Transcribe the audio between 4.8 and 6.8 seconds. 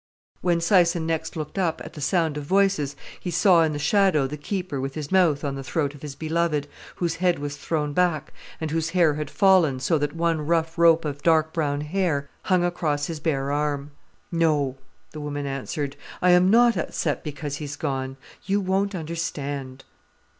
with his mouth on the throat of his beloved,